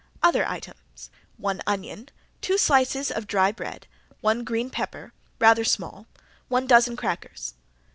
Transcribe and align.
Other 0.23 0.43
items 0.47 1.11
one 1.37 1.61
onion, 1.67 2.09
two 2.41 2.57
slices 2.57 3.11
of 3.11 3.27
dry 3.27 3.51
bread, 3.51 3.85
one 4.21 4.43
green 4.43 4.71
pepper, 4.71 5.13
rather 5.39 5.63
small, 5.63 6.07
one 6.47 6.65
dozen 6.65 6.95
crackers. 6.95 7.53